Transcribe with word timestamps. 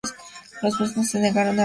Los 0.63 0.79
bosnios 0.79 1.09
se 1.11 1.19
negaron 1.19 1.39
a 1.39 1.43
rendirse. 1.43 1.59